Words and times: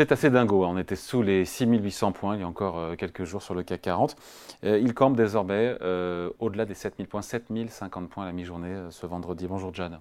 C'est 0.00 0.12
assez 0.12 0.30
dingo. 0.30 0.64
Hein. 0.64 0.70
On 0.70 0.78
était 0.78 0.96
sous 0.96 1.20
les 1.20 1.44
6800 1.44 2.12
points 2.12 2.34
il 2.34 2.40
y 2.40 2.42
a 2.42 2.48
encore 2.48 2.78
euh, 2.78 2.96
quelques 2.96 3.24
jours 3.24 3.42
sur 3.42 3.52
le 3.52 3.62
CAC 3.62 3.82
40. 3.82 4.16
Euh, 4.64 4.78
il 4.78 4.94
campe 4.94 5.14
désormais 5.14 5.76
euh, 5.82 6.30
au-delà 6.38 6.64
des 6.64 6.72
7000 6.72 7.06
points, 7.06 7.20
7050 7.20 8.08
points 8.08 8.24
à 8.24 8.26
la 8.28 8.32
mi-journée 8.32 8.86
ce 8.88 9.04
vendredi. 9.04 9.46
Bonjour 9.46 9.74
John. 9.74 10.00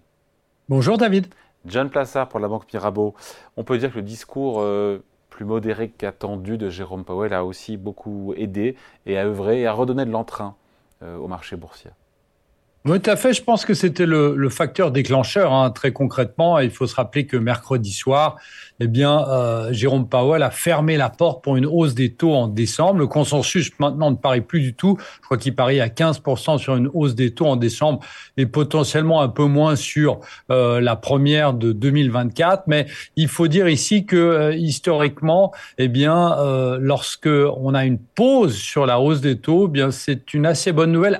Bonjour 0.69 0.97
David. 0.97 1.27
John 1.65 1.89
Plassard 1.89 2.29
pour 2.29 2.39
la 2.39 2.47
Banque 2.47 2.71
Mirabeau. 2.71 3.13
On 3.57 3.65
peut 3.65 3.77
dire 3.77 3.91
que 3.91 3.97
le 3.97 4.03
discours 4.03 4.65
plus 5.29 5.43
modéré 5.43 5.89
qu'attendu 5.89 6.57
de 6.57 6.69
Jérôme 6.69 7.03
Powell 7.03 7.33
a 7.33 7.43
aussi 7.43 7.75
beaucoup 7.75 8.33
aidé 8.37 8.77
et 9.05 9.17
a 9.17 9.25
œuvré 9.25 9.59
et 9.59 9.67
a 9.67 9.73
redonné 9.73 10.05
de 10.05 10.11
l'entrain 10.11 10.55
au 11.01 11.27
marché 11.27 11.57
boursier. 11.57 11.91
Oui, 12.85 13.01
tout 13.01 13.09
à 13.09 13.17
fait. 13.17 13.33
Je 13.33 13.43
pense 13.43 13.65
que 13.65 13.73
c'était 13.73 14.05
le, 14.05 14.49
facteur 14.49 14.91
déclencheur. 14.91 15.51
Hein, 15.51 15.69
très 15.69 15.91
concrètement, 15.91 16.59
il 16.59 16.71
faut 16.71 16.87
se 16.87 16.95
rappeler 16.95 17.25
que 17.25 17.35
mercredi 17.35 17.91
soir, 17.91 18.37
eh 18.79 18.87
bien, 18.87 19.27
euh, 19.27 19.73
Jérôme 19.73 20.07
Powell 20.07 20.41
a 20.43 20.49
fermé 20.49 20.95
la 20.95 21.09
porte 21.09 21.43
pour 21.43 21.57
une 21.57 21.65
hausse 21.65 21.93
des 21.93 22.13
taux 22.13 22.33
en 22.33 22.47
décembre. 22.47 22.99
Le 22.99 23.07
consensus 23.07 23.69
maintenant 23.79 24.11
ne 24.11 24.15
paraît 24.15 24.39
plus 24.39 24.61
du 24.61 24.73
tout. 24.73 24.97
Je 25.17 25.25
crois 25.25 25.37
qu'il 25.37 25.55
parie 25.55 25.81
à 25.81 25.89
15% 25.89 26.57
sur 26.57 26.77
une 26.77 26.89
hausse 26.93 27.15
des 27.15 27.31
taux 27.31 27.47
en 27.47 27.57
décembre 27.57 27.99
et 28.37 28.45
potentiellement 28.45 29.21
un 29.21 29.27
peu 29.27 29.45
moins 29.45 29.75
sur 29.75 30.21
euh, 30.49 30.79
la 30.79 30.95
première 30.95 31.53
de 31.53 31.73
2024. 31.73 32.63
Mais 32.67 32.85
il 33.17 33.27
faut 33.27 33.49
dire 33.49 33.67
ici 33.67 34.05
que 34.05 34.15
euh, 34.15 34.55
historiquement, 34.55 35.51
eh 35.79 35.89
bien, 35.89 36.37
lorsque 36.79 37.27
on 37.27 37.73
a 37.73 37.83
une 37.83 37.99
pause 37.99 38.55
sur 38.55 38.85
la 38.85 39.01
hausse 39.01 39.19
des 39.19 39.37
taux, 39.37 39.65
eh 39.67 39.71
bien, 39.71 39.91
c'est 39.91 40.33
une 40.33 40.45
assez 40.45 40.71
bonne 40.71 40.93
nouvelle 40.93 41.19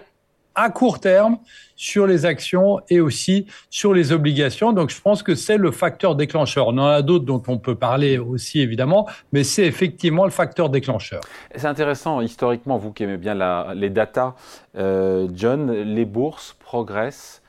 à 0.60 0.70
court 0.70 1.00
terme 1.00 1.38
sur 1.76 2.06
les 2.06 2.26
actions 2.26 2.82
et 2.90 3.00
aussi 3.00 3.46
sur 3.70 3.94
les 3.94 4.12
obligations. 4.12 4.74
Donc, 4.74 4.90
je 4.90 5.00
pense 5.00 5.24
que 5.24 5.34
c'est 5.36 5.58
le 5.58 5.72
facteur 5.72 6.16
déclencheur. 6.16 6.68
On 6.68 6.78
en 6.78 6.88
a 6.88 7.02
d'autres 7.02 7.24
dont 7.24 7.42
on 7.48 7.58
peut 7.58 7.76
parler 7.76 8.18
aussi, 8.18 8.60
évidemment, 8.60 9.08
mais 9.32 9.46
c'est 9.46 9.66
effectivement 9.66 10.26
le 10.26 10.32
facteur 10.32 10.70
déclencheur. 10.70 11.22
C'est 11.56 11.68
intéressant, 11.68 12.20
historiquement, 12.20 12.78
vous 12.78 12.92
qui 12.92 13.04
aimez 13.04 13.18
bien 13.18 13.36
les 13.74 13.90
datas, 13.90 14.36
euh, 14.78 15.30
John, 15.34 15.72
les 15.72 16.06
bourses 16.06 16.58
progressent 16.60 17.42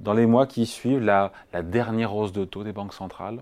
dans 0.00 0.12
les 0.12 0.26
mois 0.26 0.46
qui 0.46 0.66
suivent 0.66 1.04
la, 1.04 1.32
la 1.52 1.62
dernière 1.62 2.14
hausse 2.14 2.32
de 2.32 2.44
taux 2.44 2.64
des 2.64 2.72
banques 2.72 2.94
centrales. 2.94 3.40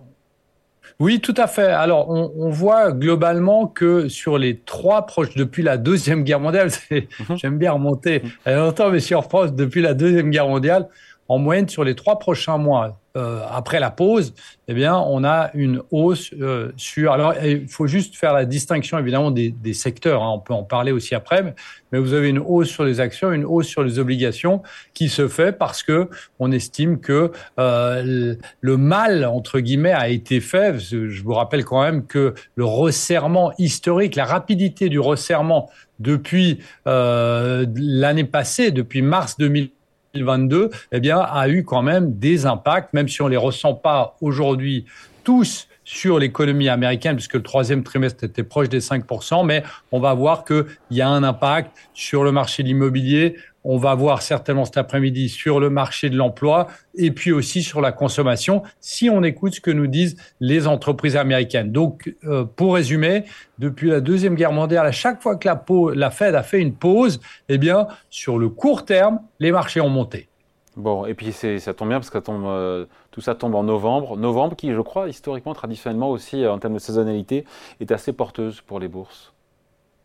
Oui, 1.01 1.21
tout 1.21 1.35
à 1.37 1.47
fait. 1.47 1.67
Alors, 1.67 2.11
on, 2.11 2.51
voit 2.51 2.93
globalement 2.93 3.67
que 3.67 4.09
sur 4.09 4.39
les 4.39 4.59
trois 4.61 5.07
proches, 5.07 5.35
depuis 5.35 5.63
la 5.63 5.77
Deuxième 5.77 6.23
Guerre 6.23 6.41
mondiale, 6.41 6.69
mhm. 6.91 7.37
j'aime 7.37 7.59
bien 7.59 7.73
remonter 7.73 8.23
longtemps, 8.47 8.91
mais 8.91 9.01
sur 9.01 9.25
France, 9.25 9.55
depuis 9.55 9.83
la 9.83 9.95
Deuxième 9.95 10.31
Guerre 10.31 10.49
mondiale, 10.49 10.89
en 11.29 11.39
moyenne, 11.39 11.69
sur 11.69 11.85
les 11.85 11.95
trois 11.95 12.19
prochains 12.19 12.59
mois, 12.59 13.01
euh, 13.17 13.43
après 13.49 13.79
la 13.79 13.93
pause, 13.93 14.35
eh 14.67 14.75
bien, 14.75 14.97
on 14.97 15.23
a 15.23 15.51
une 15.55 15.81
hausse 15.93 16.33
euh, 16.41 16.73
sur. 16.77 17.13
Alors, 17.13 17.33
il 17.45 17.69
faut 17.69 17.87
juste 17.87 18.17
faire 18.17 18.33
la 18.33 18.45
distinction 18.45 18.99
évidemment 18.99 19.31
des, 19.31 19.51
des 19.51 19.73
secteurs. 19.73 20.25
Hein, 20.25 20.33
on 20.35 20.41
peut 20.41 20.53
en 20.53 20.65
parler 20.65 20.91
aussi 20.91 21.15
après, 21.15 21.55
mais 21.93 22.01
vous 22.01 22.13
avez 22.13 22.29
une 22.29 22.41
hausse 22.41 22.71
sur 22.71 22.83
les 22.83 22.99
actions, 22.99 23.31
une 23.31 23.45
hausse 23.45 23.69
sur 23.69 23.85
les 23.85 24.01
obligations 24.01 24.63
qui 24.95 25.09
se 25.09 25.29
fait 25.29 25.53
parce 25.53 25.85
que 25.85 26.09
on 26.41 26.51
estime 26.51 26.99
que 26.99 27.31
euh, 27.61 28.35
le 28.61 28.77
mal 28.77 29.25
entre 29.25 29.61
guillemets 29.61 29.93
a 29.93 30.09
été 30.09 30.41
fait. 30.41 30.81
Je 30.81 31.23
vous 31.23 31.35
rappelle 31.35 31.65
quand 31.65 31.83
même 31.83 32.07
que 32.07 32.35
le 32.57 32.65
resserrement 32.65 33.53
historique, 33.59 34.17
la 34.17 34.25
rapidité 34.25 34.89
du 34.89 34.99
resserrement 34.99 35.71
depuis 36.01 36.59
euh, 36.89 37.65
l'année 37.77 38.25
passée, 38.25 38.73
depuis 38.73 39.03
mars 39.03 39.37
2000 39.39 39.71
2022, 40.15 40.71
eh 40.93 41.01
bien, 41.01 41.19
a 41.19 41.49
eu 41.49 41.65
quand 41.65 41.83
même 41.83 42.19
des 42.19 42.47
impacts, 42.47 42.93
même 42.93 43.09
si 43.09 43.21
on 43.23 43.29
les 43.29 43.37
ressent 43.37 43.75
pas 43.75 44.17
aujourd'hui 44.21 44.87
tous 45.25 45.69
sur 45.85 46.19
l'économie 46.19 46.69
américaine, 46.69 47.17
puisque 47.17 47.35
le 47.35 47.43
troisième 47.43 47.83
trimestre 47.83 48.25
était 48.25 48.43
proche 48.43 48.69
des 48.69 48.81
5%, 48.81 49.45
mais 49.45 49.63
on 49.93 50.01
va 50.01 50.15
voir 50.15 50.45
qu'il 50.45 50.65
y 50.91 51.03
a 51.03 51.09
un 51.09 51.23
impact 51.23 51.71
sur 51.93 52.25
le 52.25 52.33
marché 52.33 52.63
de 52.63 52.69
l'immobilier, 52.69 53.37
on 53.65 53.79
va 53.79 53.95
voir 53.95 54.23
certainement 54.23 54.65
cet 54.65 54.77
après-midi 54.77 55.29
sur 55.29 55.59
le 55.59 55.71
marché 55.71 56.11
de 56.11 56.17
l'emploi 56.17 56.69
et 56.95 57.11
puis 57.11 57.33
aussi 57.33 57.63
sur 57.63 57.81
la 57.81 57.93
consommation, 57.93 58.63
si 58.81 59.09
on 59.11 59.23
écoute 59.23 59.55
ce 59.55 59.61
que 59.61 59.71
nous 59.71 59.87
disent 59.87 60.17
les 60.41 60.67
entreprises 60.67 61.17
américaines. 61.17 61.73
Donc, 61.73 62.15
euh, 62.25 62.45
pour 62.45 62.75
résumer, 62.75 63.25
depuis 63.59 63.89
la 63.89 64.01
Deuxième 64.01 64.35
Guerre 64.35 64.53
mondiale, 64.53 64.87
à 64.87 64.93
chaque 64.93 65.23
fois 65.23 65.37
que 65.37 65.49
la, 65.95 66.11
Fed 66.11 66.35
a 66.35 66.43
fait 66.43 66.61
une 66.61 66.75
pause, 66.75 67.21
eh 67.49 67.59
bien, 67.59 67.89
sur 68.11 68.39
le 68.39 68.49
court 68.49 68.85
terme, 68.85 69.21
les 69.41 69.51
marchés 69.51 69.81
ont 69.81 69.89
monté. 69.89 70.29
Bon, 70.77 71.07
et 71.07 71.15
puis 71.15 71.33
ça 71.33 71.73
tombe 71.73 71.89
bien 71.89 72.01
parce 72.01 72.11
que 72.11 72.19
euh, 72.29 72.87
tout 73.13 73.21
ça 73.21 73.35
tombe 73.35 73.55
en 73.55 73.63
novembre. 73.63 74.17
Novembre 74.17 74.57
qui, 74.57 74.73
je 74.73 74.81
crois, 74.81 75.09
historiquement, 75.09 75.55
traditionnellement 75.55 76.11
aussi, 76.11 76.47
en 76.47 76.59
termes 76.59 76.75
de 76.75 76.81
saisonnalité, 76.81 77.45
est 77.81 77.93
assez 77.93 78.13
porteuse 78.13 78.61
pour 78.61 78.81
les 78.81 78.89
bourses. 78.89 79.34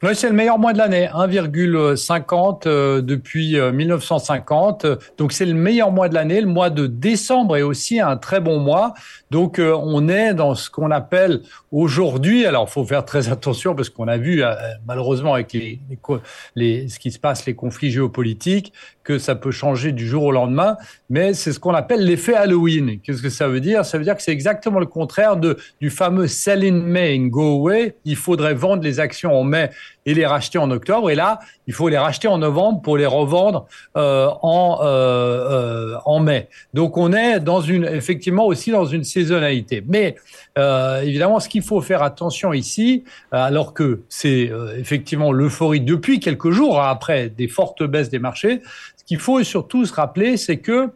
Oui, 0.01 0.15
c'est 0.15 0.29
le 0.29 0.33
meilleur 0.33 0.57
mois 0.57 0.71
de 0.71 0.77
l'année, 0.77 1.09
1,50 1.13 2.61
euh, 2.67 3.01
depuis 3.01 3.59
1950. 3.59 4.85
Euh, 4.85 4.95
Donc 5.17 5.33
c'est 5.33 5.45
le 5.45 5.53
meilleur 5.53 5.91
mois 5.91 6.07
de 6.07 6.13
l'année. 6.13 6.39
Le 6.39 6.47
mois 6.47 6.69
de 6.69 6.87
décembre 6.87 7.57
est 7.57 7.63
aussi 7.63 7.99
un 7.99 8.15
très 8.15 8.39
bon 8.39 8.59
mois. 8.59 8.93
Donc 9.29 9.59
euh, 9.59 9.77
on 9.77 10.07
est 10.07 10.33
dans 10.33 10.55
ce 10.55 10.69
qu'on 10.69 10.89
appelle 10.89 11.41
aujourd'hui, 11.73 12.45
alors 12.45 12.69
faut 12.69 12.85
faire 12.85 13.03
très 13.03 13.27
attention 13.29 13.75
parce 13.75 13.89
qu'on 13.89 14.07
a 14.07 14.15
vu 14.15 14.41
malheureusement 14.87 15.33
avec 15.33 15.51
les, 15.51 15.81
les, 16.55 16.87
ce 16.87 16.97
qui 16.97 17.11
se 17.11 17.19
passe, 17.19 17.45
les 17.45 17.53
conflits 17.53 17.91
géopolitiques, 17.91 18.71
que 19.09 19.17
ça 19.17 19.33
peut 19.33 19.49
changer 19.49 19.91
du 19.91 20.07
jour 20.07 20.25
au 20.25 20.31
lendemain. 20.31 20.77
Mais 21.09 21.33
c'est 21.33 21.51
ce 21.51 21.59
qu'on 21.59 21.73
appelle 21.73 22.05
l'effet 22.05 22.35
Halloween. 22.35 22.99
Qu'est-ce 23.01 23.23
que 23.23 23.31
ça 23.31 23.47
veut 23.47 23.59
dire? 23.59 23.83
Ça 23.83 23.97
veut 23.97 24.03
dire 24.03 24.15
que 24.15 24.21
c'est 24.21 24.31
exactement 24.31 24.79
le 24.79 24.85
contraire 24.85 25.35
de, 25.35 25.57
du 25.81 25.89
fameux 25.89 26.27
sell 26.27 26.63
in 26.63 26.73
May 26.73 27.17
and 27.17 27.29
go 27.29 27.55
away. 27.55 27.95
Il 28.05 28.15
faudrait 28.15 28.53
vendre 28.53 28.83
les 28.83 28.99
actions 28.99 29.35
en 29.35 29.43
mai 29.43 29.71
et 30.05 30.13
les 30.13 30.27
racheter 30.27 30.59
en 30.59 30.69
octobre. 30.69 31.09
Et 31.09 31.15
là, 31.15 31.39
il 31.65 31.73
faut 31.73 31.89
les 31.89 31.97
racheter 31.97 32.27
en 32.27 32.37
novembre 32.37 32.83
pour 32.83 32.97
les 32.97 33.07
revendre 33.07 33.65
euh, 33.97 34.29
en, 34.43 34.77
euh, 34.83 34.85
euh, 34.85 35.95
en 36.05 36.19
mai. 36.19 36.47
Donc 36.75 36.95
on 36.95 37.11
est 37.11 37.39
dans 37.39 37.61
une, 37.61 37.85
effectivement 37.85 38.45
aussi 38.45 38.69
dans 38.69 38.85
une 38.85 39.03
saisonnalité. 39.03 39.83
Mais 39.87 40.17
évidemment, 41.01 41.39
ce 41.39 41.47
qu'il 41.47 41.63
faut 41.63 41.81
faire 41.81 42.03
attention 42.03 42.51
ici, 42.51 43.05
alors 43.31 43.73
que 43.73 44.01
c'est 44.09 44.51
effectivement 44.77 45.31
l'euphorie 45.31 45.79
depuis 45.79 46.19
quelques 46.19 46.51
jours 46.51 46.81
hein, 46.81 46.89
après 46.89 47.29
des 47.29 47.47
fortes 47.47 47.81
baisses 47.81 48.09
des 48.09 48.19
marchés, 48.19 48.61
qu'il 49.09 49.17
faut 49.17 49.43
surtout 49.43 49.87
se 49.87 49.93
rappeler, 49.93 50.37
c'est 50.37 50.57
que 50.57 50.91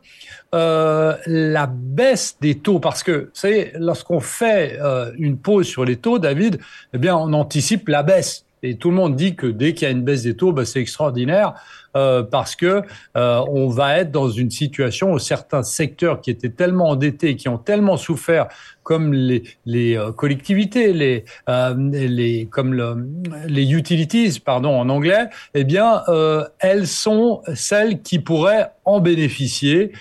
euh, 0.54 1.18
la 1.26 1.66
baisse 1.66 2.38
des 2.40 2.60
taux, 2.60 2.80
parce 2.80 3.02
que, 3.02 3.32
savez, 3.34 3.72
lorsqu'on 3.74 4.20
fait 4.20 4.78
euh, 4.80 5.12
une 5.18 5.40
pause 5.40 5.66
sur 5.66 5.84
les 5.84 5.96
taux, 5.96 6.20
David, 6.20 6.60
eh 6.94 7.00
bien, 7.00 7.18
on 7.18 7.34
anticipe 7.34 7.88
la 7.88 8.04
baisse. 8.04 8.46
Et 8.64 8.78
tout 8.78 8.90
le 8.90 8.96
monde 8.96 9.16
dit 9.16 9.36
que 9.36 9.48
dès 9.48 9.74
qu'il 9.74 9.88
y 9.88 9.92
a 9.92 9.92
une 9.92 10.04
baisse 10.04 10.24
des 10.24 10.36
taux, 10.36 10.54
bah, 10.54 10.66
c'est 10.66 10.80
extraordinaire 10.80 11.54
euh, 11.96 12.24
parce 12.24 12.56
que 12.56 12.82
euh, 13.18 13.44
on 13.50 13.68
va 13.68 14.00
être 14.00 14.12
dans 14.12 14.30
une 14.30 14.50
situation 14.50 15.14
où 15.14 15.20
certains 15.20 15.64
secteurs 15.64 16.22
qui 16.22 16.32
étaient 16.32 16.50
tellement 16.50 16.90
endettés, 16.90 17.36
qui 17.36 17.50
ont 17.50 17.60
tellement 17.60 17.98
souffert, 17.98 18.48
comme 18.84 19.14
les, 19.14 19.44
les 19.66 19.98
euh, 19.98 20.12
collectivités, 20.12 20.94
les, 20.94 21.26
euh, 21.50 21.74
les 21.92 22.48
comme 22.52 22.74
le, 22.74 23.08
les 23.48 23.74
utilities, 23.74 24.40
pardon 24.40 24.80
en 24.80 24.90
anglais, 24.90 25.30
eh 25.54 25.64
bien, 25.64 26.04
euh, 26.10 26.46
elles 26.60 26.88
sont 26.88 27.42
celles 27.56 28.02
qui 28.02 28.20
pourraient 28.20 28.72
en 28.86 29.00
bénéficier 29.00 29.94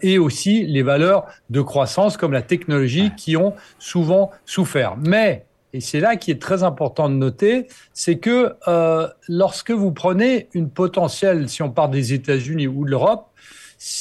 et 0.00 0.18
aussi 0.18 0.64
les 0.64 0.82
valeurs 0.82 1.26
de 1.50 1.60
croissance 1.60 2.16
comme 2.16 2.32
la 2.32 2.40
technologie 2.40 3.12
qui 3.16 3.36
ont 3.36 3.54
souvent 3.78 4.30
souffert. 4.46 4.96
Mais 4.96 5.44
et 5.74 5.80
c'est 5.80 5.98
là 5.98 6.14
qui 6.14 6.30
est 6.30 6.40
très 6.40 6.62
important 6.62 7.08
de 7.08 7.14
noter, 7.14 7.66
c'est 7.92 8.18
que 8.18 8.54
euh, 8.68 9.08
lorsque 9.28 9.72
vous 9.72 9.90
prenez 9.90 10.48
une 10.54 10.70
potentielle, 10.70 11.48
si 11.48 11.62
on 11.62 11.70
part 11.70 11.88
des 11.88 12.12
États-Unis 12.12 12.68
ou 12.68 12.84
de 12.84 12.90
l'Europe, 12.92 13.26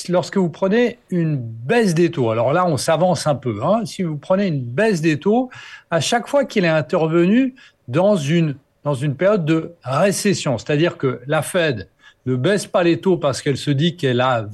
lorsque 0.08 0.38
vous 0.38 0.52
prenez 0.52 1.00
une 1.10 1.36
baisse 1.36 1.96
des 1.96 2.12
taux, 2.12 2.30
alors 2.30 2.54
là 2.54 2.68
on 2.68 2.78
s'avance 2.78 3.26
un 3.26 3.34
peu, 3.34 3.64
hein, 3.64 3.86
si 3.86 4.04
vous 4.04 4.18
prenez 4.18 4.46
une 4.46 4.62
baisse 4.62 5.02
des 5.02 5.18
taux, 5.18 5.50
à 5.90 6.00
chaque 6.00 6.28
fois 6.28 6.46
qu'il 6.46 6.64
est 6.64 6.70
intervenu 6.70 7.56
dans 7.88 8.16
une, 8.18 8.56
dans 8.84 8.94
une 8.94 9.16
période 9.16 9.44
de 9.44 9.74
récession, 9.84 10.60
c'est-à-dire 10.60 10.96
que 10.96 11.22
la 11.26 11.42
Fed 11.42 11.90
ne 12.26 12.36
baisse 12.36 12.68
pas 12.68 12.84
les 12.84 13.00
taux 13.00 13.18
parce 13.18 13.42
qu'elle 13.42 13.58
se 13.58 13.72
dit 13.72 13.96
qu'elle 13.96 14.22
a 14.22 14.48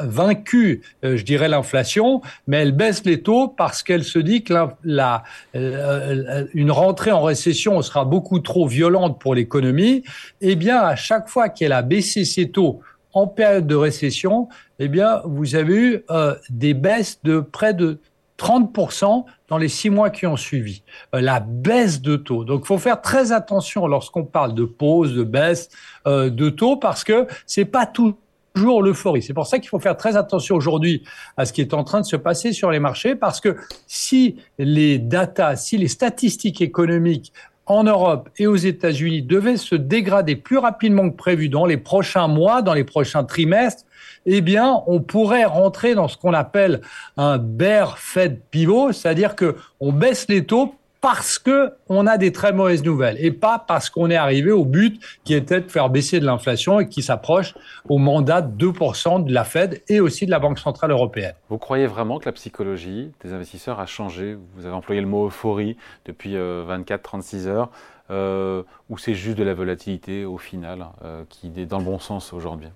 vaincu, 0.00 0.82
euh, 1.04 1.16
je 1.16 1.24
dirais, 1.24 1.48
l'inflation, 1.48 2.20
mais 2.46 2.58
elle 2.58 2.72
baisse 2.72 3.04
les 3.04 3.22
taux 3.22 3.48
parce 3.48 3.82
qu'elle 3.82 4.04
se 4.04 4.18
dit 4.18 4.44
que 4.44 4.54
la, 4.84 5.24
euh, 5.54 6.24
euh, 6.28 6.46
une 6.54 6.70
rentrée 6.70 7.10
en 7.10 7.22
récession 7.22 7.80
sera 7.82 8.04
beaucoup 8.04 8.38
trop 8.38 8.66
violente 8.66 9.20
pour 9.20 9.34
l'économie. 9.34 10.04
Eh 10.40 10.56
bien, 10.56 10.78
à 10.78 10.96
chaque 10.96 11.28
fois 11.28 11.48
qu'elle 11.48 11.72
a 11.72 11.82
baissé 11.82 12.24
ses 12.24 12.50
taux 12.50 12.80
en 13.12 13.26
période 13.26 13.66
de 13.66 13.74
récession, 13.74 14.48
eh 14.78 14.86
bien, 14.86 15.20
vous 15.24 15.56
avez 15.56 15.74
eu 15.74 16.04
des 16.48 16.74
baisses 16.74 17.18
de 17.24 17.40
près 17.40 17.74
de 17.74 17.98
30% 18.40 19.24
dans 19.48 19.58
les 19.58 19.68
six 19.68 19.90
mois 19.90 20.10
qui 20.10 20.26
ont 20.26 20.36
suivi. 20.36 20.82
Euh, 21.14 21.20
la 21.20 21.40
baisse 21.40 22.00
de 22.00 22.16
taux. 22.16 22.44
Donc, 22.44 22.62
il 22.64 22.66
faut 22.66 22.78
faire 22.78 23.02
très 23.02 23.32
attention 23.32 23.86
lorsqu'on 23.86 24.24
parle 24.24 24.54
de 24.54 24.64
pause, 24.64 25.14
de 25.14 25.24
baisse 25.24 25.68
euh, 26.06 26.30
de 26.30 26.48
taux, 26.48 26.76
parce 26.76 27.04
que 27.04 27.26
c'est 27.46 27.66
pas 27.66 27.86
toujours 27.86 28.82
l'euphorie. 28.82 29.22
C'est 29.22 29.34
pour 29.34 29.46
ça 29.46 29.58
qu'il 29.58 29.68
faut 29.68 29.78
faire 29.78 29.96
très 29.96 30.16
attention 30.16 30.56
aujourd'hui 30.56 31.04
à 31.36 31.44
ce 31.44 31.52
qui 31.52 31.60
est 31.60 31.74
en 31.74 31.84
train 31.84 32.00
de 32.00 32.06
se 32.06 32.16
passer 32.16 32.52
sur 32.52 32.70
les 32.70 32.80
marchés, 32.80 33.14
parce 33.14 33.40
que 33.40 33.56
si 33.86 34.36
les 34.58 34.98
datas, 34.98 35.56
si 35.56 35.76
les 35.76 35.88
statistiques 35.88 36.62
économiques 36.62 37.32
en 37.70 37.84
Europe 37.84 38.28
et 38.36 38.48
aux 38.48 38.56
États-Unis 38.56 39.22
devaient 39.22 39.56
se 39.56 39.76
dégrader 39.76 40.34
plus 40.34 40.58
rapidement 40.58 41.08
que 41.08 41.14
prévu 41.14 41.48
dans 41.48 41.66
les 41.66 41.76
prochains 41.76 42.26
mois, 42.26 42.62
dans 42.62 42.74
les 42.74 42.82
prochains 42.82 43.22
trimestres, 43.22 43.84
eh 44.26 44.40
bien, 44.40 44.82
on 44.88 45.00
pourrait 45.00 45.44
rentrer 45.44 45.94
dans 45.94 46.08
ce 46.08 46.16
qu'on 46.16 46.34
appelle 46.34 46.80
un 47.16 47.38
bear 47.38 47.96
Fed 47.98 48.40
pivot, 48.50 48.90
c'est-à-dire 48.92 49.36
que 49.36 49.54
on 49.78 49.92
baisse 49.92 50.26
les 50.28 50.44
taux 50.44 50.74
parce 51.00 51.38
que 51.38 51.72
on 51.88 52.06
a 52.06 52.18
des 52.18 52.32
très 52.32 52.52
mauvaises 52.52 52.84
nouvelles 52.84 53.16
et 53.20 53.30
pas 53.30 53.58
parce 53.58 53.90
qu'on 53.90 54.10
est 54.10 54.16
arrivé 54.16 54.52
au 54.52 54.64
but 54.64 55.00
qui 55.24 55.34
était 55.34 55.60
de 55.60 55.70
faire 55.70 55.88
baisser 55.88 56.20
de 56.20 56.26
l'inflation 56.26 56.80
et 56.80 56.88
qui 56.88 57.02
s'approche 57.02 57.54
au 57.88 57.98
mandat 57.98 58.42
de 58.42 58.66
2% 58.66 59.24
de 59.24 59.32
la 59.32 59.44
Fed 59.44 59.82
et 59.88 60.00
aussi 60.00 60.26
de 60.26 60.30
la 60.30 60.38
Banque 60.38 60.58
centrale 60.58 60.90
européenne. 60.90 61.34
Vous 61.48 61.58
croyez 61.58 61.86
vraiment 61.86 62.18
que 62.18 62.26
la 62.26 62.32
psychologie 62.32 63.12
des 63.24 63.32
investisseurs 63.32 63.80
a 63.80 63.86
changé? 63.86 64.36
Vous 64.54 64.66
avez 64.66 64.74
employé 64.74 65.00
le 65.00 65.06
mot 65.06 65.26
euphorie 65.26 65.76
depuis 66.04 66.34
24-36 66.34 66.36
euh, 66.36 67.48
heures, 67.48 67.70
euh, 68.10 68.62
ou 68.88 68.98
c'est 68.98 69.14
juste 69.14 69.38
de 69.38 69.44
la 69.44 69.54
volatilité 69.54 70.24
au 70.24 70.38
final 70.38 70.86
euh, 71.04 71.24
qui 71.28 71.52
est 71.56 71.66
dans 71.66 71.78
le 71.78 71.84
bon 71.84 71.98
sens 71.98 72.32
aujourd'hui? 72.32 72.68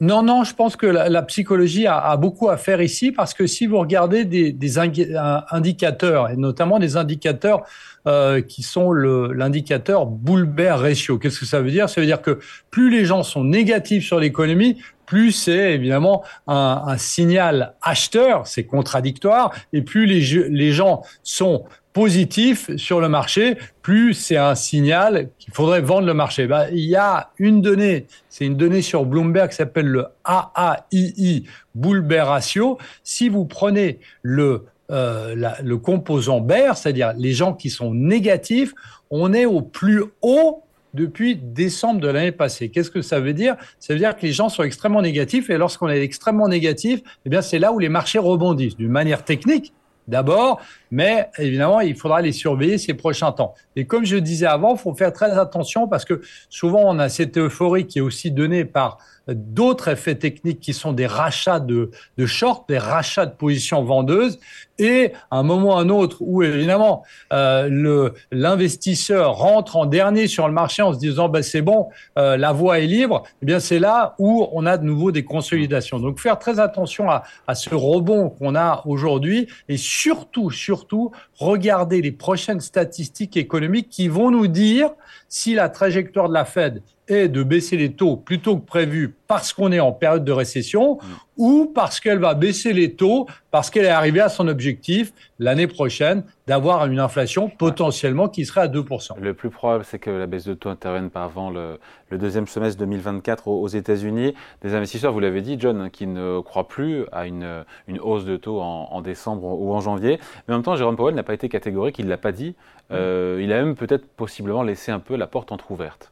Non, 0.00 0.22
non, 0.22 0.44
je 0.44 0.54
pense 0.54 0.76
que 0.76 0.86
la, 0.86 1.22
psychologie 1.22 1.86
a, 1.86 2.16
beaucoup 2.16 2.48
à 2.48 2.56
faire 2.56 2.80
ici 2.80 3.12
parce 3.12 3.34
que 3.34 3.46
si 3.46 3.66
vous 3.66 3.78
regardez 3.78 4.24
des, 4.24 4.78
indicateurs, 4.78 6.30
et 6.30 6.36
notamment 6.36 6.78
des 6.78 6.96
indicateurs 6.96 7.64
euh, 8.06 8.40
qui 8.40 8.62
sont 8.62 8.92
l'indicateur 8.92 10.06
bull 10.06 10.44
bear 10.44 10.80
ratio, 10.80 11.18
qu'est-ce 11.18 11.38
que 11.38 11.44
ça 11.44 11.60
veut 11.60 11.70
dire? 11.70 11.90
Ça 11.90 12.00
veut 12.00 12.06
dire 12.06 12.22
que 12.22 12.38
plus 12.70 12.90
les 12.90 13.04
gens 13.04 13.22
sont 13.22 13.44
négatifs 13.44 14.06
sur 14.06 14.18
l'économie, 14.18 14.78
plus 15.10 15.32
c'est 15.32 15.74
évidemment 15.74 16.22
un, 16.46 16.96
signal 16.96 17.74
acheteur, 17.82 18.46
c'est 18.46 18.62
contradictoire, 18.62 19.52
et 19.72 19.82
plus 19.82 20.06
les, 20.06 20.70
gens 20.70 21.02
sont 21.24 21.64
positif 21.92 22.70
sur 22.76 23.00
le 23.00 23.08
marché, 23.08 23.56
plus 23.82 24.14
c'est 24.14 24.36
un 24.36 24.54
signal 24.54 25.30
qu'il 25.40 25.52
faudrait 25.52 25.80
vendre 25.80 26.06
le 26.06 26.14
marché. 26.14 26.46
Bah, 26.46 26.70
il 26.70 26.84
y 26.84 26.94
a 26.94 27.32
une 27.38 27.60
donnée, 27.60 28.06
c'est 28.28 28.46
une 28.46 28.56
donnée 28.56 28.82
sur 28.82 29.04
Bloomberg 29.04 29.50
qui 29.50 29.56
s'appelle 29.56 29.88
le 29.88 30.06
AAII, 30.24 31.44
Bull 31.74 32.02
Bear 32.02 32.28
Ratio. 32.28 32.78
Si 33.02 33.28
vous 33.28 33.46
prenez 33.46 33.98
le, 34.22 34.66
euh, 34.92 35.34
le 35.60 35.76
composant 35.78 36.40
bear, 36.40 36.76
c'est-à-dire 36.76 37.14
les 37.18 37.32
gens 37.32 37.52
qui 37.52 37.68
sont 37.68 37.92
négatifs, 37.92 38.74
on 39.10 39.32
est 39.32 39.44
au 39.44 39.60
plus 39.60 40.04
haut 40.22 40.62
depuis 40.94 41.36
décembre 41.36 42.00
de 42.00 42.08
l'année 42.08 42.32
passée. 42.32 42.68
Qu'est-ce 42.68 42.90
que 42.90 43.02
ça 43.02 43.20
veut 43.20 43.32
dire? 43.32 43.56
Ça 43.78 43.92
veut 43.92 43.98
dire 43.98 44.16
que 44.16 44.22
les 44.22 44.32
gens 44.32 44.48
sont 44.48 44.62
extrêmement 44.62 45.02
négatifs 45.02 45.50
et 45.50 45.58
lorsqu'on 45.58 45.88
est 45.88 46.02
extrêmement 46.02 46.48
négatif, 46.48 47.00
eh 47.24 47.30
bien 47.30 47.42
c'est 47.42 47.58
là 47.58 47.72
où 47.72 47.78
les 47.78 47.88
marchés 47.88 48.18
rebondissent 48.18 48.76
d'une 48.76 48.90
manière 48.90 49.24
technique 49.24 49.72
d'abord, 50.10 50.60
mais 50.90 51.30
évidemment, 51.38 51.80
il 51.80 51.94
faudra 51.94 52.20
les 52.20 52.32
surveiller 52.32 52.78
ces 52.78 52.94
prochains 52.94 53.32
temps. 53.32 53.54
Et 53.76 53.86
comme 53.86 54.04
je 54.04 54.16
disais 54.16 54.46
avant, 54.46 54.74
il 54.74 54.78
faut 54.78 54.94
faire 54.94 55.12
très 55.12 55.38
attention 55.38 55.88
parce 55.88 56.04
que 56.04 56.20
souvent, 56.48 56.82
on 56.84 56.98
a 56.98 57.08
cette 57.08 57.38
euphorie 57.38 57.86
qui 57.86 57.98
est 57.98 58.02
aussi 58.02 58.30
donnée 58.30 58.64
par 58.64 58.98
d'autres 59.28 59.88
effets 59.88 60.14
techniques 60.14 60.60
qui 60.60 60.72
sont 60.72 60.92
des 60.92 61.06
rachats 61.06 61.60
de, 61.60 61.90
de 62.18 62.26
short, 62.26 62.68
des 62.68 62.78
rachats 62.78 63.26
de 63.26 63.34
positions 63.34 63.82
vendeuses, 63.84 64.38
et 64.80 65.12
à 65.30 65.38
un 65.38 65.42
moment 65.42 65.76
ou 65.76 65.78
un 65.78 65.90
autre 65.90 66.16
où 66.20 66.42
évidemment 66.42 67.04
euh, 67.32 68.10
l'investisseur 68.32 69.34
rentre 69.34 69.76
en 69.76 69.84
dernier 69.84 70.26
sur 70.26 70.48
le 70.48 70.54
marché 70.54 70.82
en 70.82 70.94
se 70.94 70.98
disant 70.98 71.28
ben 71.28 71.42
c'est 71.42 71.60
bon, 71.60 71.88
euh, 72.18 72.36
la 72.36 72.52
voie 72.52 72.80
est 72.80 72.86
libre, 72.86 73.24
eh 73.42 73.46
bien 73.46 73.60
c'est 73.60 73.78
là 73.78 74.14
où 74.18 74.48
on 74.52 74.64
a 74.64 74.78
de 74.78 74.84
nouveau 74.84 75.12
des 75.12 75.24
consolidations. 75.24 75.98
Donc 75.98 76.18
faire 76.18 76.38
très 76.38 76.58
attention 76.58 77.10
à, 77.10 77.24
à 77.46 77.54
ce 77.54 77.74
rebond 77.74 78.30
qu'on 78.30 78.54
a 78.54 78.82
aujourd'hui 78.86 79.48
et 79.68 79.76
surtout 79.76 80.50
surtout 80.50 81.12
regarder 81.38 82.00
les 82.00 82.12
prochaines 82.12 82.60
statistiques 82.60 83.36
économiques 83.36 83.90
qui 83.90 84.08
vont 84.08 84.30
nous 84.30 84.46
dire 84.46 84.90
si 85.28 85.54
la 85.54 85.68
trajectoire 85.68 86.28
de 86.28 86.34
la 86.34 86.44
Fed 86.44 86.82
est 87.08 87.28
de 87.28 87.42
baisser 87.42 87.76
les 87.76 87.92
taux 87.92 88.16
plutôt 88.16 88.56
que 88.58 88.66
prévu 88.66 89.14
parce 89.26 89.52
qu'on 89.52 89.72
est 89.72 89.80
en 89.80 89.92
période 89.92 90.24
de 90.24 90.32
récession 90.32 90.96
mm. 90.96 91.06
ou 91.36 91.72
parce 91.72 92.00
qu'elle 92.00 92.18
va 92.18 92.34
baisser 92.34 92.72
les 92.72 92.94
taux 92.94 93.26
parce 93.50 93.70
qu'elle 93.70 93.84
est 93.84 93.88
arrivée 93.88 94.20
à 94.20 94.28
son 94.28 94.48
objectif 94.48 95.12
l'année 95.38 95.66
prochaine 95.66 96.24
d'avoir 96.46 96.86
une 96.86 96.98
inflation 96.98 97.48
potentiellement 97.48 98.28
qui 98.28 98.44
serait 98.44 98.62
à 98.62 98.68
2%. 98.68 99.20
Le 99.20 99.34
plus 99.34 99.50
probable, 99.50 99.84
c'est 99.84 99.98
que 99.98 100.10
la 100.10 100.26
baisse 100.26 100.44
de 100.44 100.54
taux 100.54 100.68
intervienne 100.68 101.10
par 101.10 101.30
avant 101.30 101.50
le, 101.50 101.78
deuxième 102.10 102.48
semestre 102.48 102.78
2024 102.80 103.46
aux, 103.46 103.68
États-Unis. 103.68 104.34
Des 104.62 104.74
investisseurs, 104.74 105.12
vous 105.12 105.20
l'avez 105.20 105.42
dit, 105.42 105.56
John, 105.60 105.90
qui 105.90 106.08
ne 106.08 106.40
croient 106.40 106.66
plus 106.66 107.04
à 107.12 107.26
une, 107.26 107.64
hausse 108.00 108.24
de 108.24 108.36
taux 108.36 108.60
en, 108.60 109.00
décembre 109.00 109.44
ou 109.44 109.72
en 109.72 109.80
janvier. 109.80 110.18
Mais 110.48 110.54
en 110.54 110.58
même 110.58 110.64
temps, 110.64 110.74
Jérôme 110.74 110.96
Powell 110.96 111.14
n'a 111.14 111.22
pas 111.22 111.34
été 111.34 111.48
catégorique, 111.48 111.98
il 112.00 112.06
ne 112.06 112.10
l'a 112.10 112.18
pas 112.18 112.32
dit. 112.32 112.50
Mm. 112.90 112.94
Euh, 112.94 113.40
il 113.42 113.52
a 113.52 113.62
même 113.62 113.76
peut-être 113.76 114.06
possiblement 114.06 114.64
laissé 114.64 114.90
un 114.90 114.98
peu 114.98 115.14
la 115.14 115.28
porte 115.28 115.52
entrouverte 115.52 116.10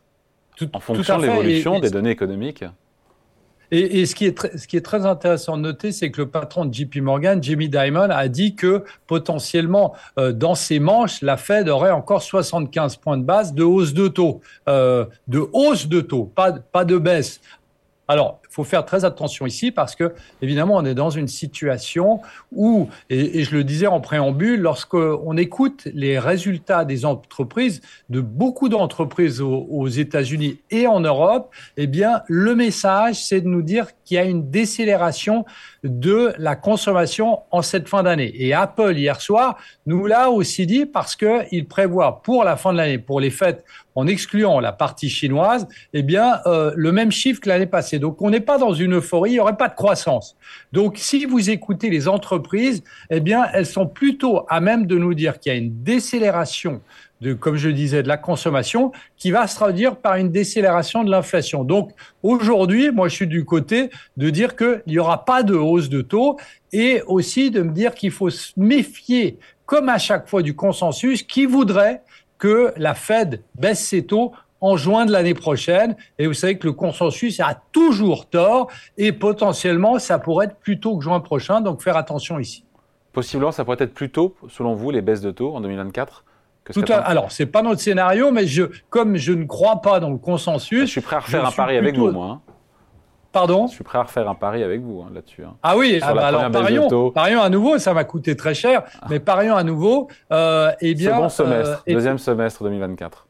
en 0.73 0.81
fonction 0.81 1.19
de 1.19 1.27
l'évolution 1.27 1.81
des 1.81 1.91
données 1.91 2.11
économiques. 2.11 2.65
Et, 3.71 4.07
ce, 4.07 4.15
qui 4.15 4.25
est 4.25 4.37
très, 4.37 4.57
ce 4.57 4.67
qui 4.67 4.79
est 4.79 4.85
très 4.85 5.05
intéressant 5.05 5.59
de 5.59 5.63
noter, 5.63 5.93
c'est 5.93 6.11
que 6.11 6.23
le 6.23 6.29
patron 6.31 6.65
de 6.65 6.73
JP 6.73 6.97
Morgan, 7.03 7.43
Jimmy 7.43 7.69
Dimon, 7.69 8.09
a 8.09 8.29
dit 8.29 8.55
que 8.55 8.83
potentiellement, 9.07 9.95
euh, 10.19 10.33
dans 10.33 10.55
ces 10.55 10.79
manches, 10.79 11.21
la 11.21 11.37
Fed 11.37 11.69
aurait 11.69 11.91
encore 11.91 12.23
75 12.23 12.97
points 12.97 13.19
de 13.19 13.25
base 13.25 13.53
de 13.53 13.65
hausse 13.65 13.93
de 13.93 14.09
taux. 14.09 14.41
Euh, 14.71 15.05
de 15.27 15.47
hausse 15.53 15.87
de 15.87 16.01
taux, 16.01 16.25
pas, 16.25 16.53
pas 16.53 16.87
de 16.87 16.97
baisse. 16.97 17.43
Alors, 18.11 18.41
faut 18.59 18.65
faire 18.65 18.85
très 18.85 19.05
attention 19.05 19.47
ici 19.47 19.71
parce 19.71 19.95
que, 19.95 20.13
évidemment, 20.43 20.75
on 20.75 20.85
est 20.85 20.97
dans 20.97 21.11
une 21.11 21.29
situation 21.29 22.21
où, 22.51 22.89
et, 23.09 23.45
je 23.45 23.55
le 23.55 23.63
disais 23.63 23.87
en 23.87 24.01
préambule, 24.01 24.61
lorsqu'on 24.61 25.37
écoute 25.37 25.87
les 25.95 26.19
résultats 26.19 26.85
des 26.85 27.05
entreprises, 27.05 27.81
de 28.09 28.21
beaucoup 28.21 28.69
d'entreprises 28.69 29.41
aux, 29.41 29.87
États-Unis 29.87 30.59
et 30.73 30.89
en 30.89 30.99
Europe, 30.99 31.55
eh 31.77 31.87
bien, 31.87 32.23
le 32.27 32.57
message, 32.57 33.15
c'est 33.25 33.41
de 33.41 33.47
nous 33.47 33.63
dire 33.63 33.87
qu'il 34.05 34.17
y 34.17 34.19
a 34.19 34.25
une 34.25 34.51
décélération 34.51 35.45
de 35.85 36.33
la 36.39 36.57
consommation 36.57 37.41
en 37.53 37.63
cette 37.63 37.89
fin 37.89 38.03
d'année. 38.03 38.33
Et 38.35 38.53
Apple, 38.55 38.97
hier 38.97 39.21
soir, 39.21 39.57
nous 39.87 40.07
l'a 40.07 40.31
aussi 40.31 40.67
dit 40.67 40.85
parce 40.85 41.15
qu'il 41.15 41.69
prévoit 41.69 42.23
pour 42.23 42.43
la 42.43 42.57
fin 42.57 42.73
de 42.73 42.79
l'année, 42.79 42.99
pour 42.99 43.21
les 43.21 43.31
fêtes, 43.31 43.65
en 43.95 44.07
excluant 44.07 44.61
la 44.61 44.71
partie 44.71 45.11
chinoise, 45.11 45.67
eh 45.93 46.05
bien, 46.05 46.41
euh, 46.47 46.73
le 46.77 46.93
même 46.93 47.11
chiffre 47.11 47.41
que 47.41 47.49
l'année 47.49 47.67
passée. 47.67 47.99
Donc, 47.99 48.23
on 48.23 48.31
n'est 48.31 48.41
pas 48.49 48.57
dans 48.57 48.73
une 48.73 48.95
euphorie, 48.95 49.33
il 49.33 49.35
n'y 49.35 49.41
aurait 49.41 49.59
pas 49.59 49.69
de 49.69 49.75
croissance. 49.75 50.35
Donc, 50.73 50.97
si 50.97 51.27
vous 51.27 51.51
écoutez 51.51 51.91
les 51.91 52.09
entreprises, 52.09 52.83
eh 53.11 53.21
bien, 53.21 53.45
elles 53.53 53.67
sont 53.67 53.87
plutôt 53.87 54.47
à 54.49 54.61
même 54.61 54.87
de 54.87 54.97
nous 54.97 55.13
dire 55.13 55.39
qu'il 55.39 55.53
y 55.53 55.55
a 55.55 55.59
une 55.59 55.83
décélération 55.83 56.81
de, 57.21 57.35
comme 57.35 57.57
je 57.57 57.69
disais, 57.69 58.03
de 58.03 58.09
la 58.09 58.17
consommation 58.17 58.91
qui 59.19 59.33
va 59.33 59.47
se 59.47 59.57
traduire 59.57 59.97
par 59.97 60.15
une 60.15 60.31
décélération 60.31 61.05
de 61.05 61.11
l'inflation. 61.11 61.63
Donc 61.63 61.91
aujourd'hui, 62.23 62.91
moi 62.91 63.09
je 63.09 63.17
suis 63.17 63.27
du 63.27 63.45
côté 63.45 63.91
de 64.17 64.31
dire 64.31 64.57
qu'il 64.57 64.83
n'y 64.87 64.99
aura 64.99 65.27
pas 65.27 65.43
de 65.43 65.55
hausse 65.55 65.91
de 65.91 66.01
taux 66.01 66.39
et 66.73 67.03
aussi 67.07 67.51
de 67.51 67.61
me 67.61 67.73
dire 67.73 67.93
qu'il 67.95 68.13
faut 68.13 68.31
se 68.31 68.53
méfier, 68.57 69.37
comme 69.67 69.91
à 69.91 69.99
chaque 69.99 70.27
fois, 70.27 70.41
du 70.41 70.55
consensus 70.55 71.23
qui 71.23 71.45
voudrait 71.45 72.01
que 72.39 72.73
la 72.77 72.95
Fed 72.95 73.43
baisse 73.57 73.85
ses 73.85 74.07
taux 74.07 74.33
en 74.61 74.77
juin 74.77 75.07
de 75.07 75.13
l'année 75.13 75.35
prochaine. 75.35 75.97
Et 76.19 76.27
vous 76.27 76.35
savez 76.35 76.59
que 76.59 76.67
le 76.67 76.73
consensus 76.73 77.41
a 77.41 77.61
toujours 77.73 78.27
tort 78.27 78.69
et 78.97 79.13
potentiellement, 79.13 79.99
ça 79.99 80.19
pourrait 80.19 80.47
être 80.47 80.57
plus 80.57 80.81
tôt 80.81 80.97
que 80.97 81.05
juin 81.05 81.21
prochain. 81.21 81.61
Donc 81.61 81.83
faire 81.83 81.97
attention 81.97 82.39
ici. 82.39 82.65
Possiblement, 83.13 83.53
ça 83.53 83.65
pourrait 83.65 83.79
être 83.81 83.95
plus 83.95 84.11
tôt, 84.11 84.37
selon 84.49 84.75
vous, 84.75 84.91
les 84.91 85.03
baisses 85.03 85.23
de 85.23 85.31
taux 85.31 85.55
en 85.55 85.61
2024 85.61 86.25
tout 86.73 86.85
à, 86.89 86.97
alors, 86.97 87.31
c'est 87.33 87.47
pas 87.47 87.63
notre 87.63 87.81
scénario, 87.81 88.31
mais 88.31 88.47
je, 88.47 88.65
comme 88.91 89.17
je 89.17 89.33
ne 89.33 89.45
crois 89.45 89.81
pas 89.81 90.01
dans 90.01 90.11
le 90.11 90.19
consensus. 90.19 90.83
Je 90.83 90.87
suis 90.87 91.01
prêt 91.01 91.17
à 91.17 91.21
refaire 91.21 91.47
un 91.47 91.51
pari 91.51 91.77
avec 91.77 91.97
vous, 91.97 92.11
moi. 92.11 92.27
Hein. 92.27 92.41
Pardon? 93.33 93.67
Je 93.67 93.75
suis 93.75 93.85
prêt 93.85 93.99
à 93.99 94.03
refaire 94.03 94.29
un 94.29 94.35
pari 94.35 94.63
avec 94.63 94.81
vous 94.81 95.03
hein, 95.03 95.11
là-dessus. 95.13 95.45
Hein. 95.45 95.55
Ah 95.63 95.77
oui, 95.77 95.99
ah 96.03 96.15
bah 96.15 96.27
alors 96.27 96.51
parions, 96.51 97.11
parions 97.11 97.43
à 97.43 97.51
nouveau, 97.51 97.79
ça 97.79 97.93
m'a 97.93 98.05
coûté 98.05 98.37
très 98.37 98.55
cher, 98.55 98.85
ah. 99.01 99.07
mais 99.11 99.21
parions 99.21 99.55
à 99.55 99.63
nouveau. 99.65 100.09
Euh, 100.33 100.73
eh 100.81 100.95
bien, 100.95 101.15
Second 101.15 101.29
semestre, 101.29 101.85
euh, 101.87 101.93
deuxième 101.93 102.19
semestre 102.19 102.65
2024. 102.65 103.28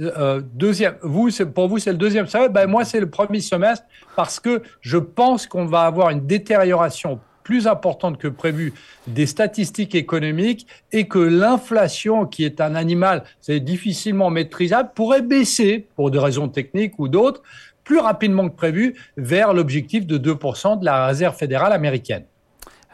Euh, 0.00 0.40
deuxième, 0.54 0.96
vous, 1.02 1.28
pour 1.54 1.68
vous, 1.68 1.78
c'est 1.78 1.90
le 1.90 1.96
deuxième 1.96 2.26
semestre. 2.26 2.52
Ben, 2.52 2.66
moi, 2.66 2.84
c'est 2.84 3.00
le 3.00 3.10
premier 3.10 3.40
semestre 3.40 3.84
parce 4.16 4.38
que 4.38 4.62
je 4.80 4.98
pense 4.98 5.46
qu'on 5.46 5.66
va 5.66 5.82
avoir 5.82 6.10
une 6.10 6.26
détérioration 6.26 7.20
plus 7.42 7.66
importante 7.66 8.18
que 8.18 8.28
prévu 8.28 8.74
des 9.06 9.26
statistiques 9.26 9.94
économiques 9.94 10.66
et 10.92 11.08
que 11.08 11.18
l'inflation, 11.18 12.26
qui 12.26 12.44
est 12.44 12.60
un 12.60 12.74
animal 12.74 13.24
difficilement 13.48 14.28
maîtrisable, 14.28 14.90
pourrait 14.94 15.22
baisser 15.22 15.88
pour 15.96 16.10
des 16.10 16.18
raisons 16.18 16.48
techniques 16.48 16.98
ou 16.98 17.08
d'autres 17.08 17.42
plus 17.84 18.00
rapidement 18.00 18.50
que 18.50 18.54
prévu 18.54 18.94
vers 19.16 19.54
l'objectif 19.54 20.06
de 20.06 20.18
2% 20.18 20.78
de 20.78 20.84
la 20.84 21.06
Réserve 21.06 21.34
fédérale 21.34 21.72
américaine. 21.72 22.24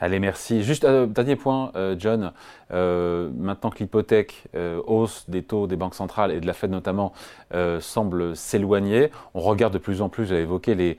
Allez, 0.05 0.21
merci. 0.21 0.63
Juste 0.63 0.85
un 0.85 1.07
dernier 1.07 1.35
point, 1.35 1.73
John. 1.99 2.33
maintenant 2.71 3.71
que 3.71 3.79
l'hypothèque 3.79 4.45
hausse 4.87 5.25
des 5.31 5.43
taux 5.43 5.67
des 5.67 5.77
banques 5.77 5.95
centrales 5.95 6.31
et 6.31 6.41
de 6.41 6.47
la 6.47 6.53
Fed 6.53 6.71
notamment 6.71 7.15
semble 7.81 8.37
s'éloigner, 8.37 9.11
on 9.33 9.41
regarde 9.41 9.73
de 9.73 9.79
plus 9.79 10.03
en 10.03 10.11
plus, 10.11 10.27
j'avais 10.27 10.43
évoqué 10.43 10.75
les, 10.75 10.99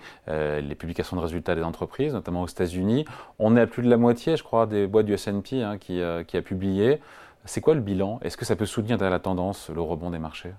publications 0.76 1.16
de 1.16 1.22
résultats 1.22 1.54
des 1.54 1.62
entreprises, 1.62 2.16
notamment 2.16 2.42
aux 2.42 2.48
États-Unis. 2.48 3.06
On 3.38 3.56
est 3.56 3.62
à 3.62 3.68
plus 3.68 3.84
de 3.84 3.90
la 3.92 3.98
moitié, 3.98 4.38
je 4.38 4.44
crois, 4.44 4.66
des 4.66 4.88
boîtes 4.88 5.06
du 5.06 5.14
S&P 5.14 5.62
hein, 5.62 5.78
qui, 5.78 6.02
qui 6.26 6.38
a 6.38 6.42
publié. 6.42 7.00
C'est 7.44 7.62
quoi 7.62 7.76
le 7.76 7.82
bilan? 7.82 8.20
Est-ce 8.24 8.38
que 8.38 8.46
ça 8.46 8.56
peut 8.56 8.66
soutenir 8.66 8.98
la 8.98 9.20
tendance, 9.20 9.70
le 9.70 9.82
rebond 9.82 10.10
des 10.10 10.18
marchés? 10.18 10.54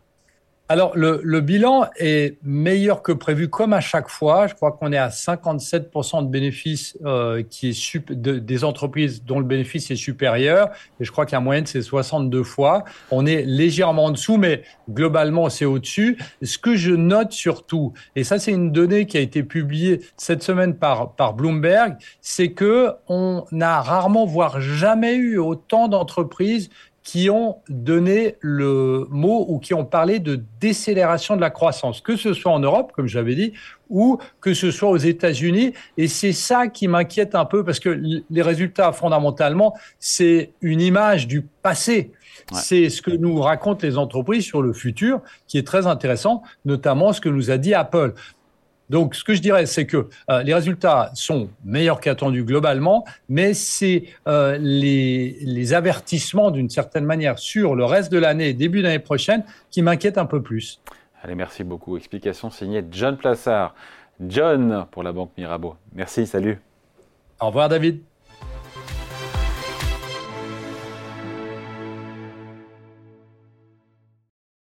Alors, 0.68 0.96
le, 0.96 1.20
le, 1.22 1.40
bilan 1.40 1.86
est 1.96 2.38
meilleur 2.42 3.02
que 3.02 3.12
prévu, 3.12 3.48
comme 3.48 3.72
à 3.72 3.80
chaque 3.80 4.08
fois. 4.08 4.48
Je 4.48 4.54
crois 4.54 4.72
qu'on 4.72 4.92
est 4.92 4.98
à 4.98 5.10
57% 5.10 6.24
de 6.24 6.28
bénéfices 6.28 6.98
euh, 7.04 7.44
qui 7.48 7.68
est 7.68 8.10
de, 8.10 8.40
des 8.40 8.64
entreprises 8.64 9.22
dont 9.22 9.38
le 9.38 9.44
bénéfice 9.44 9.92
est 9.92 9.96
supérieur. 9.96 10.70
Et 10.98 11.04
je 11.04 11.12
crois 11.12 11.24
qu'en 11.24 11.40
moyenne, 11.40 11.66
c'est 11.66 11.82
62 11.82 12.42
fois. 12.42 12.84
On 13.12 13.26
est 13.26 13.42
légèrement 13.42 14.06
en 14.06 14.10
dessous, 14.10 14.38
mais 14.38 14.64
globalement, 14.90 15.48
c'est 15.50 15.66
au-dessus. 15.66 16.18
Ce 16.42 16.58
que 16.58 16.74
je 16.74 16.92
note 16.92 17.30
surtout, 17.30 17.92
et 18.16 18.24
ça, 18.24 18.40
c'est 18.40 18.52
une 18.52 18.72
donnée 18.72 19.06
qui 19.06 19.18
a 19.18 19.20
été 19.20 19.44
publiée 19.44 20.00
cette 20.16 20.42
semaine 20.42 20.74
par, 20.74 21.12
par 21.12 21.34
Bloomberg, 21.34 21.96
c'est 22.20 22.50
que 22.50 22.90
on 23.06 23.44
a 23.60 23.80
rarement, 23.82 24.26
voire 24.26 24.60
jamais 24.60 25.14
eu 25.14 25.38
autant 25.38 25.86
d'entreprises 25.86 26.70
qui 27.06 27.30
ont 27.30 27.58
donné 27.68 28.34
le 28.40 29.06
mot 29.10 29.46
ou 29.48 29.60
qui 29.60 29.74
ont 29.74 29.84
parlé 29.84 30.18
de 30.18 30.42
décélération 30.60 31.36
de 31.36 31.40
la 31.40 31.50
croissance, 31.50 32.00
que 32.00 32.16
ce 32.16 32.34
soit 32.34 32.50
en 32.50 32.58
Europe, 32.58 32.90
comme 32.96 33.06
j'avais 33.06 33.36
dit, 33.36 33.52
ou 33.88 34.18
que 34.40 34.54
ce 34.54 34.72
soit 34.72 34.90
aux 34.90 34.96
États-Unis. 34.96 35.72
Et 35.96 36.08
c'est 36.08 36.32
ça 36.32 36.66
qui 36.66 36.88
m'inquiète 36.88 37.36
un 37.36 37.44
peu 37.44 37.64
parce 37.64 37.78
que 37.78 38.00
les 38.28 38.42
résultats, 38.42 38.90
fondamentalement, 38.90 39.72
c'est 40.00 40.50
une 40.60 40.80
image 40.80 41.28
du 41.28 41.42
passé. 41.62 42.10
C'est 42.52 42.90
ce 42.90 43.02
que 43.02 43.12
nous 43.12 43.40
racontent 43.40 43.86
les 43.86 43.98
entreprises 43.98 44.44
sur 44.44 44.60
le 44.60 44.72
futur, 44.72 45.20
qui 45.46 45.58
est 45.58 45.66
très 45.66 45.86
intéressant, 45.86 46.42
notamment 46.64 47.12
ce 47.12 47.20
que 47.20 47.28
nous 47.28 47.52
a 47.52 47.56
dit 47.56 47.72
Apple. 47.72 48.14
Donc, 48.90 49.14
ce 49.14 49.24
que 49.24 49.34
je 49.34 49.40
dirais, 49.40 49.66
c'est 49.66 49.86
que 49.86 50.08
euh, 50.30 50.42
les 50.42 50.54
résultats 50.54 51.10
sont 51.14 51.48
meilleurs 51.64 52.00
qu'attendus 52.00 52.44
globalement, 52.44 53.04
mais 53.28 53.54
c'est 53.54 54.04
euh, 54.28 54.58
les, 54.60 55.38
les, 55.40 55.74
avertissements 55.74 56.50
d'une 56.50 56.70
certaine 56.70 57.04
manière 57.04 57.38
sur 57.38 57.74
le 57.74 57.84
reste 57.84 58.12
de 58.12 58.18
l'année 58.18 58.48
et 58.48 58.54
début 58.54 58.82
d'année 58.82 58.98
prochaine 58.98 59.44
qui 59.70 59.82
m'inquiètent 59.82 60.18
un 60.18 60.26
peu 60.26 60.42
plus. 60.42 60.80
Allez, 61.22 61.34
merci 61.34 61.64
beaucoup. 61.64 61.96
Explication 61.96 62.50
signée 62.50 62.84
John 62.90 63.16
Plassard. 63.16 63.74
John 64.20 64.86
pour 64.90 65.02
la 65.02 65.12
Banque 65.12 65.32
Mirabeau. 65.36 65.76
Merci, 65.92 66.26
salut. 66.26 66.58
Au 67.40 67.48
revoir, 67.48 67.68
David. 67.68 68.00